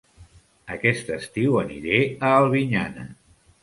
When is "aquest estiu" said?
0.77-1.61